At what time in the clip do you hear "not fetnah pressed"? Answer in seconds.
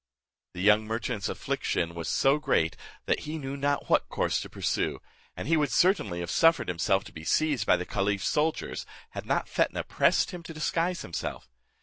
9.27-10.31